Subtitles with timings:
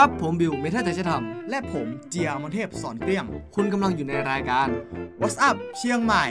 [0.00, 1.12] ครับ ผมบิวเมทัลแต่จะท
[1.50, 4.68] และผมเจียมนเทพสอนเกลี้ยงำคุณกำลังอยู่ในรายการ
[5.20, 6.24] What's up เชียงใหม่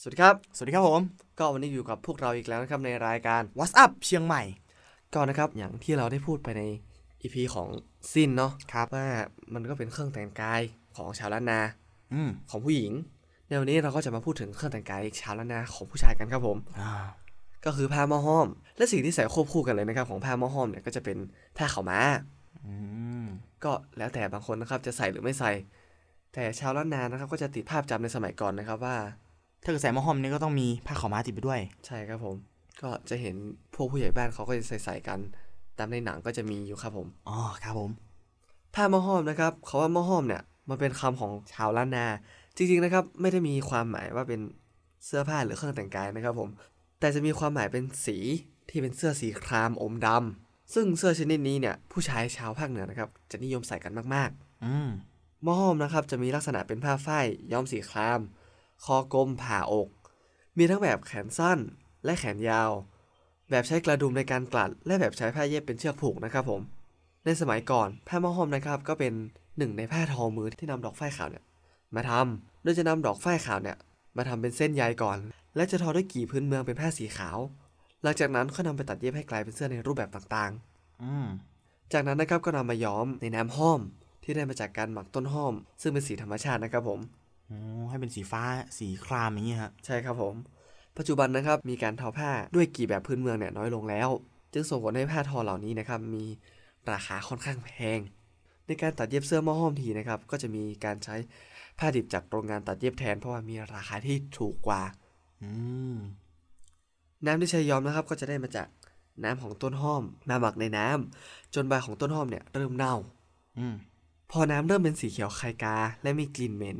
[0.00, 1.00] สวัสดีครับ สวัสดีครับผม
[1.38, 4.42] ก็วันนี้อยู่กับพวกเราอีกแล้วนะครับในรายการ What's up เชียงใหม่
[5.14, 6.62] ก็นะครับอย่างที่เราได้พูดไปใน
[7.20, 7.68] อีพีของ
[8.10, 9.06] ซินเนาะครับว่า
[9.54, 10.60] มันก็เป็นเครื่องแต่งกาย
[10.96, 11.60] ของชาวล้านนา
[12.12, 12.92] อืมของผู้หญิง
[13.48, 16.90] ในวันนี้เราก็จะมาพูดถึงเครื่องแต่งกายชาวล้านนาของผู้ชายกันครับผมอ่า
[17.64, 21.18] ก็คือผ้าหม้อห้อม และสิ่งที่ใส่ควบคู่กันเลยนะครับ ของผ้าหม้อห้อมเนี่ยก็จะเป็น
[21.56, 22.00] ผ้าขาวม้า
[22.66, 22.74] อื
[23.22, 23.26] ม
[23.64, 25.50] ก็แล้วแต่บางคนนะครับจะใส่หรือไม่ใส่
[26.34, 28.96] แต่ชาวล้านนานะครับ ก็จะติดภาพจำในสมัยก่อนนะครับว่า
[29.62, 32.34] ถ้าเกิดใส่หมอห้อมนี่ก็ต้องมีผ้าขาวม้าติดไปด้วย ใช่ครับผม
[32.82, 33.34] ก็จะเห็น
[33.74, 35.18] พวกผู้ใหญ่บ้านเขาก็จะใส่ใส่ๆกัน
[35.78, 37.90] ตามในหนังก็จะมีอยู่ครับผมอ๋อครับผม
[38.74, 42.06] ผ้าหม้อห้อมนะครับเขาว่าหม้อห้อมเนี่ยมันเป็นคำของชาวล้านนา
[42.56, 44.40] จริงๆนะครับ ไม่ได้มีความหมายว่าเป็น
[45.04, 46.48] เสื้อผ้าหรือเครื่องแต่งกายนะครับผม
[47.00, 48.16] แต่จะมีความหมายเป็นสี
[48.68, 54.88] ที่เป็นเสื้อสีครามอมดำซึ่งเสื้อชนิดนี้เนี่ยผู้ชายชาวภาคเหนือนะครับจะนิยมใส่กันมากๆ อืม
[55.44, 58.20] หม้อห้อมนะครับจะมีลักษณะเป็นผ้าฝ้ายย้อมสีคราม
[58.84, 59.88] คอกลมผ่าอก
[60.58, 61.58] มีทั้งแบบแขนสั้น
[62.04, 62.70] และแขนยาว
[63.50, 66.60] แบบใช้กระดุมในการกลัด และแบบใช้ผ้าเย็บเป็นเชือกผูกนะครับผม
[67.24, 69.12] ในสมัยก่อนผ้าหม้อห้อมนะครับก็เป็น
[69.58, 71.44] หนึ่งในผ้าทอมือที่นำดอกฝ้ายขาวเนี่ย
[71.94, 73.76] มาทำโดยจะนำดอกฝ้ายขาวเนี่ย
[74.16, 75.18] มาทำเป็นเส้นใยก่อน
[75.56, 77.38] และจะทอด้วยกี่พื้นเมืองเป็นผ้าสีขาว
[78.02, 81.26] หลังจากนั้นก็นำไปตัดเย็บให้กลายเป็นเสื้อในรูปแบบต่างๆอืม
[81.92, 83.80] จากนั้นนะครับก็นำมาย้อมในน้ำห้อม
[84.22, 87.00] ที่ได้มาจากการหมักต้นห้อม ซึ่งเป็นสีธรรมชาตินะครับผม
[87.50, 87.58] อ๋อ
[87.90, 88.42] ให้เป็นสีฟ้า
[88.78, 90.34] สีครามอย่างเงี้ยฮะใช่ครับผม
[90.98, 94.08] ปัจจุบันนะครับมีการทอผ้าด้วยกี่แบบพื้นเมืองเนี่ยน้อยลงแล้ว
[94.52, 96.24] จึงส่งผลให้ผ้าทอเหล่านี้นะครับมี
[96.92, 97.98] ราคาค่อนข้างแพง
[98.66, 101.16] ในการตัดเย็บเสื้อหม้อห้อมทีนะครับก็จะมีการใช้
[101.78, 104.99] ผ้าดิบจากโรงงานตัดเย็บแทน เพราะว่ามีราคาที่ถูกกว่าอืม
[107.26, 108.68] น้ำที่ใช้ย้อมนะครับก็จะได้มาจาก
[109.24, 112.94] น้ำของต้นห้อมมาหมักในน้ำจนใบของต้นห้อมเนี่ยเริ่มเน่า
[113.58, 113.74] อืม
[114.30, 116.78] พอน้ำเริ่มเป็นสีเขียวไข่กา และมีกลิ่นเหม็น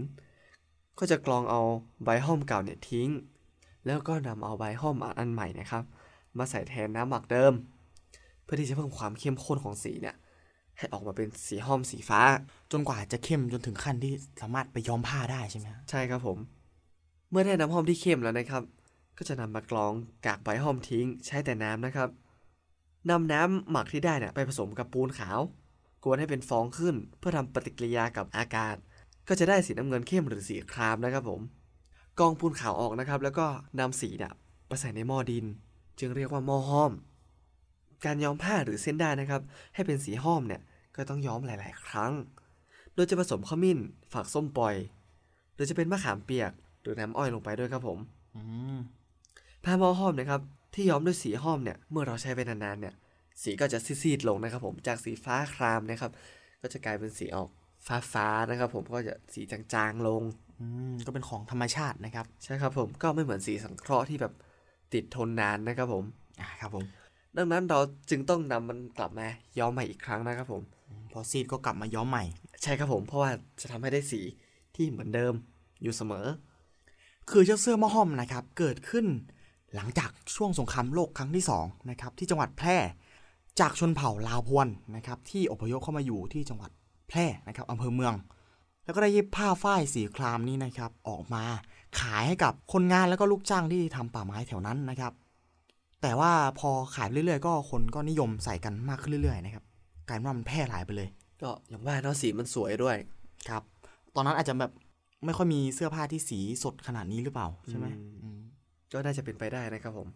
[0.98, 1.60] ก็จะกรองเอา
[2.04, 3.08] ใบห้อมเก่าเนี่ยทิ้ง
[3.86, 5.84] แล้วก็นำเอาใบห้อมอันใหม่นะครับ
[6.38, 7.52] มาใส่แทนน้ำหมักเดิม
[8.42, 10.16] เพื่อที่จะเพิ่มความเข้มข้นของสีเนี่ย
[10.78, 12.20] ให้ออกมาเป็นสีห้อมสีฟ้า
[12.72, 16.38] จนกว่าจะเข้มจนถึงขั้นที่สามารถไปย้อมผ้าได้ใช่ไหมฮะใช่ครับผม
[17.30, 18.62] เมื่อได้น้ำหอมที่เข้มแล้วนะครับ
[19.18, 19.92] ก็จะนำมากรอง
[20.26, 22.08] กากใบหอมทิ้ง ใช้แต่น้ำนะครับ
[23.10, 25.40] นำน้ำหมักที่ได้เนี่ยไปผสมกับปูนขาว
[26.04, 28.76] กวนให้เป็นฟองขึ้น เพื่อทำปฏิกิริยากับอากาศ
[29.28, 31.40] ก็จะได้สีน้ำเงินเข้มหรือสีครามนะครับผม
[32.18, 33.46] กรองปูนขาวออกนะครับ แล้วก็
[33.80, 34.32] นำสีเนี่ย
[34.66, 35.46] ไปใส่ในหม้อดิน
[35.98, 36.92] จึงเรียกว่าหม้อห้อม
[38.04, 39.42] การย้อมผ้าหรือเส้นได้นะครับ
[39.74, 40.60] ให้เป็นสีห้อมเนี่ย
[40.96, 42.12] ก็ต้องย้อมหลาย ๆ ครั้ง
[42.94, 43.78] โดยจะผสมขมิ้น
[44.12, 44.74] ฝักส้มปล่อย
[45.54, 46.52] หรือจะเป็นมะขามเปียก
[46.82, 47.98] หรือน้ำอ้อยลงไปด้วยครับผม
[48.36, 48.42] อื
[48.76, 48.78] ม
[49.64, 50.40] ผ้าหม้อห้อมนะครับ
[50.74, 52.94] ที่ย้อมด้วยสีห้อมเนี่ยเมื่อเราใช้ไปนานๆเนี่ย
[53.42, 56.10] สีก็จะซีดๆลงนะครับผมจากสีฟ้าครามนะครับ
[56.62, 57.48] ก็จะกลายเป็นสีออก
[58.12, 60.22] ฟ้าๆนะครับ ผมก็จะสีจางๆลง
[60.60, 64.32] อืมก็เป็นของธรรมชาตินะครับ ใช่ครับผมก็ไม่เหมือนสีสังเคราะห์ที่แบบ
[64.94, 66.04] ติดทนนานนะครับผม
[66.40, 66.84] อ่าครับผม
[67.36, 67.78] ดังนั้นเรา
[68.10, 69.26] จึงต้องนำมันกลับมา
[69.58, 70.62] ย้อมใหม่อีกครั้งนะครับผม
[71.12, 72.24] พอซีดก็กลับมาย้อมใหม่
[72.62, 73.30] ใช่ครับผมเพราะว่า
[73.60, 74.20] จะทำให้ได้สี
[74.74, 75.34] ที่เหมือนเดิม
[75.82, 76.26] อยู่เสมอ
[77.30, 79.06] คือเจ้าเสื้อหม้อห้อมนะครับเกิดขึ้น
[79.74, 82.76] หลังจากช่วงสงครามโลกครั้งที่สองนะครับที่จังหวัดแพร่
[83.60, 86.70] จากชนเผ่าลาวพวนนะครับที่อพยพเข้ามาอยู่ที่จังหวัด
[87.08, 88.14] แพร่นะครับอำเภอเมือง
[88.84, 91.44] แล้วก็ได้เย็บผ้าฝ้ายสีครามนี้นะครับออกมา
[92.00, 95.12] ขายให้กับคนงานแล้วก็ลูกจ้างที่ทำป่าไม้แถวนั้นนะครับ
[96.02, 99.64] แต่ว่าพอขายไปเรื่อยๆ ก็คนก็นิยมใส่กันมากขึ้นเรื่อยๆนะครับ
[100.08, 101.08] กลายเป็นว่ามันแพร่หลายไปเลย
[101.42, 102.96] ก็อย่างว่าเนาะสีมันสวยด้วย
[103.48, 103.62] ครับ
[104.14, 104.72] ตอนนั้นอาจจะแบบ
[105.24, 108.40] ไม่ค่อยมีเสื้อผ้าที่สีสดขนาดนี้หรือเปล่าใช่ไหมอืมอืม
[108.92, 110.08] ก็น่าจะเป็นไปได้นะครับผม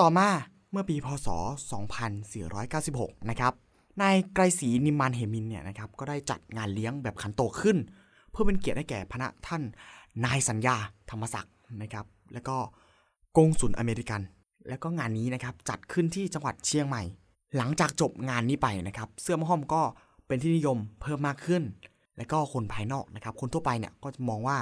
[0.00, 0.28] ต่อมา
[0.72, 1.28] เมื่อปีพศ
[2.48, 3.52] 2496 นะครับ
[4.02, 7.76] นายไกรศรีนิมมานเหมินเนี่ยนะครับก็ได้จัดงานเลี้ยงแบบขันโตกขึ้น
[8.30, 9.62] เพื่อเป็นเกียรติให้แก่พระท่าน
[10.24, 10.76] นายสัญญา
[11.10, 12.56] ธรรมศักดิ์นะครับ แล้วก็
[13.36, 14.20] กงสุลอเมริกัน
[14.68, 17.02] แล้วก็งานนี้นะครับจัดขึ้นที่จังหวัดเชียงใหม่
[17.56, 19.82] หลังจากจบงานนี้ไปนะครับ เสื้อมะฮ่อมก็
[20.26, 21.62] เป็นที่นิยมเพิ่มมากขึ้น
[22.18, 24.58] แล้วก็คนภายนอกนะครับ คนทั่วไปเนี่ยก็จะมองว่า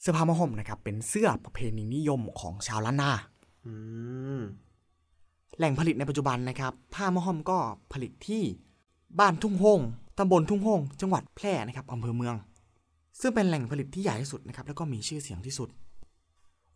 [0.00, 3.12] เสื้อผ้ามะฮ่อมนะครับ เป็นเสื้อประเพณีนิยมของชาวล้านนา
[3.66, 3.72] อื
[4.38, 4.40] ม
[5.58, 7.58] แหล่งผลิตในปัจจุบันนะครับ ผ้ามะฮ่อมก็
[7.92, 8.42] ผลิตที่
[9.18, 9.80] บ้านทุ่งโฮง
[10.18, 12.34] ตำบลทุ่งโฮงจังหวัดแพร่นะครับอำเภอเมือง
[13.20, 15.68] ซึ่งเป็นแหล่งผลิตที่ใหญ่ที่สุดนะครับ แล้วก็มีชื่อเสียงที่สุด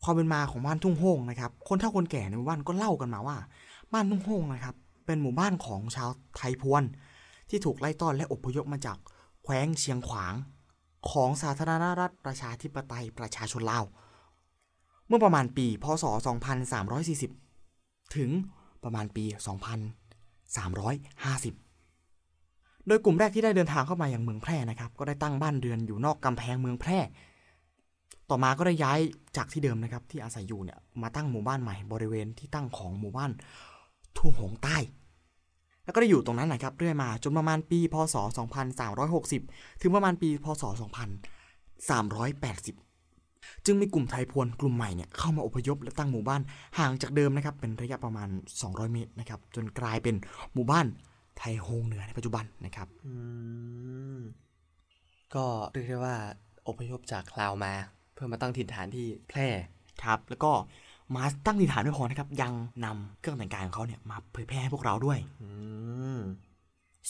[0.03, 3.37] ความเป็นมาของบ้านทุ่งโฮงนะครับ คนเฒ่าคนแก่ในหมู่บ้านก็เล่ากันมาว่า
[3.93, 4.75] บ้านทุ่งโฮงนะครับ
[5.07, 6.83] เป็นหมู่บ้านของชาวไทยพวน
[7.51, 8.99] ที่ถูกไล่ต้อนและอพยพมาจาก
[9.51, 10.35] แคว้นเชียงขวาง
[11.11, 13.85] ของสาธารณรัฐประชาธิปไตยประชาชนลาว
[15.07, 16.05] เมื่อประมาณปี พศ
[17.49, 18.31] 2340 ถึง
[18.85, 19.25] ประมาณปี
[21.67, 26.99] 2350 โดยกลุ่มแรกที่ได้เดินทางเข้ามาอย่างเมืองแพร่นะครับ ก็ได้ตั้งบ้านเรือนอยู่นอกกำแพงเมืองแพร่
[28.31, 29.01] ต่อมาก็ได้ย้าย
[29.37, 33.31] จากที่เดิมนะครับที่อาศัยอยู่เนี่ยมาตั้งหมู่บ้านใหม่บริเวณที่ตั้งของหมู่บ้าน
[34.17, 34.77] ทุ่งหงใต้
[35.89, 38.17] แล้วก็ได้อยู่ตรงนั้นนะครับเรื่อยมาจนประมาณปีพศ
[38.99, 40.65] 2360 ถึงประมาณปีพศ
[41.85, 46.41] 2380 จึงมีกลุ่มไทยพวนกลุ่มใหม่เนี่ยเข้ามาอพยพและตั้งหมู่บ้าน
[46.79, 48.29] ห่างจากเดิมนะครับเป็นระยะประมาณ
[48.61, 50.15] 200 เมตรนะครับจนกลายเป็น
[50.55, 50.87] หมู่บ้าน
[51.39, 53.15] ไทยโฮงเหนือในปัจจุบันนะครับอื
[54.17, 54.21] ม
[55.35, 56.17] ก็เรียกได้ว่า
[56.69, 57.73] อพยพจากลาวมา
[58.15, 59.49] เพื่อมาตั้งถิ่นฐานที่แพร่
[60.03, 60.53] ครับ แล้วก็
[61.17, 62.53] มาตั้งถิ่นฐานไม่พอนะครับ ยัง
[62.85, 65.49] นำเครื่องแต่งกายของเขาเนี่ยมาเผยแพร่ให้พวกเราด้วยอื
[66.19, 66.21] ม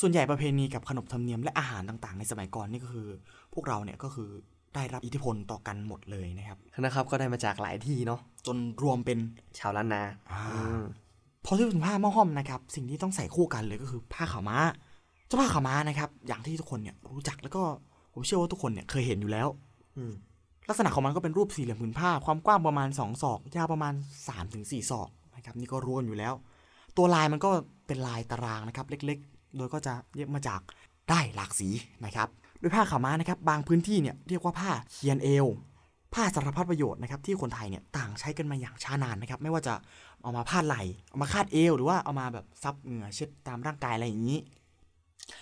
[0.01, 3.09] ส่วนใหญ่ประเพณีกับขนบธรรมเนียมและอาหารต่างๆ ในสมัยก่อนนี่ก็คือ
[3.55, 4.31] พวกเราเนี่ยก็คือ
[4.75, 9.19] ได้รับอิทธิพลต่อกันหมดเลยนะครับนะครับ ก็ได้มาจากหลายที่เนาะจนรวมเป็น
[9.59, 10.83] ชาวล้านนาอ่าอืม
[11.45, 14.59] พอที่ถึงผ้าหม้อห้อมนะครับ สิ่งที่ต้องใส่คู่กันเลยก็คือผ้าขาวม้า
[15.27, 17.63] เจ้าผ้าขาวม้านะครับ อย่างที่ทุกคนเนี่ยรู้จักแล้วก็
[18.13, 19.49] ผมเชื่อว่าทุกคนเนี่ยเคยเห็นอยู่แล้ว
[19.97, 20.13] อืม
[20.69, 23.95] ลักษณะของมันก็เป็นรูปสี่เหลี่ยมผืนผ้า ความกว้างประมาณ 2 ศอก ยาวประมาณ
[24.43, 26.35] 3-4 ศอกนะครับ นี่ก็รู้กันอยู่แล้ว
[26.97, 27.51] ตัวลายมันก็
[27.87, 30.61] เป็นลายตารางนะครับ เล็กๆ โดยก็จะเย็บมาจาก
[31.09, 31.69] ได้หลากสี
[32.05, 32.29] นะครับ
[32.59, 35.47] โดยผ้าขาวม้านะครับ บางพื้นที่เนี่ยเรียกว่าผ้าเคียนเอว
[36.15, 39.75] ผ้าสารพัดประโยชน์นะครับที่คนไทยเนี่ยต่างใช้กันมาอย่างช้านานนะครับ ไม่ว่าจะ
[40.23, 40.77] เอามาพาดไหล
[41.09, 44.39] เอามาคาดเอว หรือว่าเอามาแบบซับเหงื่อเช็ดตามร่างกายอะไรอย่างนี้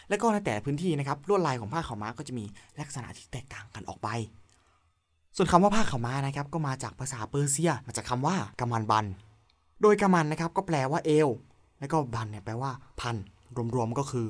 [0.08, 2.44] และก็ในแต่ละพื้นที่นะครับลวดลายของผ้าขาวม้าก็จะมี
[2.81, 4.08] ลักษณะที่แตกต่างกันออกไป
[5.36, 9.06] ส่วนคำว่าผ้าขาวม้านะครับก็มาจากภาษาเปอร์เซีย มาจากคำว่ากำมันบัน
[9.82, 11.28] โดยกำมันนะครับก็แปลว่าเอว
[11.80, 13.16] แล้วก็บันเนี่ยแปลว่าพัน
[13.74, 14.26] รวมๆก็คือ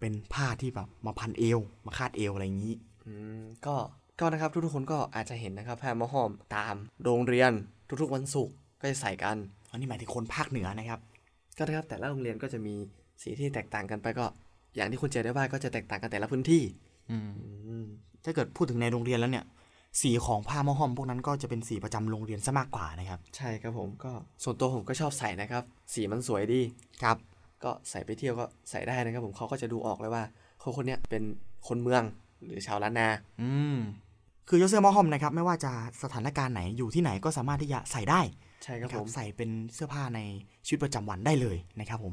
[0.00, 2.74] เป็นผ้าที่แบบมาพันเอว มาคาดเอวอะไรอย่างนี้
[3.06, 3.76] อืมก็
[4.20, 7.52] ก็นะครับทุกๆคนก็อาจจะเห็นนะครับผ้าหมอห้อมตามโรงเรียน
[7.88, 9.36] ทุกๆวันศุกร์ก็จะใส่กัน
[9.70, 11.00] อันนี้หมายถึงคนภาคเหนือนะครับ
[11.58, 12.74] ก็นะครับแต่ละโรงเรียนก็จะมี
[13.22, 14.24] สีที่แตกต่างกันไปก็
[14.76, 16.62] อย่างที่คุณเจได้ว่าก็จะแตกต่างกันแต่ละพื้นที่
[17.10, 17.30] อืม
[17.66, 17.86] อืม
[18.24, 19.44] ถ้าเกิดพูดถึงในโรงเรียนแล้วเนี่ย
[20.02, 24.12] สีของผ้าหม้อห้อมพวกนั้นก็จะเป็นสีประจำโรงเรียนซะมากกว่านะครับ ใช่ครับผมก็
[24.44, 25.62] ส่วนตัวผมก็ชอบใส่นะครับ
[25.94, 26.60] สีมันสวยดี
[27.02, 27.16] ครับ
[27.64, 30.22] ก็ใส่ไปเที่ยวก็ใส่ได้นะครับ ผมเขาก็จะดูออกเลยว่า
[30.62, 31.22] คนคนเนี้ยเป็น
[31.68, 32.02] คนเมือง
[32.44, 33.08] หรือชาวล้านนา
[33.42, 33.76] อืม
[34.48, 35.72] คือยกเสื้อหม้อห้อมนะครับไม่ว่าจะ
[36.02, 38.20] สถานการณ์ไหนอยู่ที่ไหนก็สามารถที่จะใส่ได้
[38.64, 40.20] ใช่ครับนะผมใส่เป็นเสื้อผ้าใน
[40.66, 42.12] ชีวิตประจำวันได้เลยนะครับผม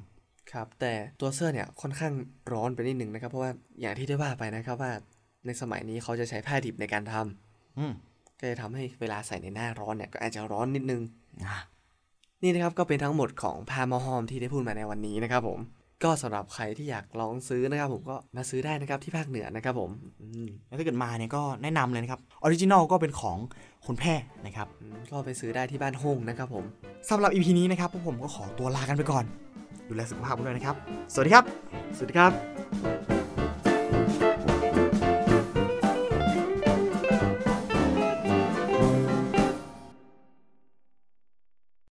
[0.51, 2.13] ครับ แต่ตัวเสื้อเนี่ยค่อนข้าง
[2.53, 3.51] ร้อนไปนิดหนึ่งนะครับ เพราะว่า
[3.81, 4.91] อย่างที่ได้ว่าไปนะครับว่า
[5.45, 7.42] ในสมัยนี้เขาจะใช้ผ้าดิบในการทำอืม
[8.39, 11.01] ก็จะทำให้เวลาใส่ในหน้าร้อนเนี่ยก็อาจจะร้อนนิดนึง
[11.45, 11.57] อะ
[12.43, 15.59] นี่นะครับก็เป็นทั้งหมดของผ้าหม้อห้อมที่ได้พูดมาในวันนี้นะครับผม
[16.03, 19.89] ก็สำหรับใครที่อยากลองซื้อนะครับผมก็มาซื้อได้นะครับที่ภาคเหนือนะครับผม
[20.21, 23.37] อืมแล้วถ้าเกิดมาเนี่ยก็แนะนำเลยนะครับ original ก็เป็นของ
[23.85, 24.15] คนแพร่
[24.45, 26.63] นะครับอืมก็ไปซื้อได้ที่บ้านฮงนะครับผม
[27.09, 29.25] สำหรับ EP นี้นะครับพวกผมก็ขอตัวลากันไปก่อน
[29.87, 30.75] ดูแลสุขภาพกันด้วยนะครับ
[31.13, 31.45] สวัสดีครับ
[31.97, 33.12] สวัสดีครับ